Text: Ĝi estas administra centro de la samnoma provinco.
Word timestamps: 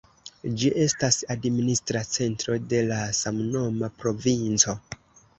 Ĝi 0.61 0.69
estas 0.83 1.17
administra 1.33 2.01
centro 2.15 2.57
de 2.71 2.79
la 2.87 2.97
samnoma 3.19 3.91
provinco. 3.99 4.75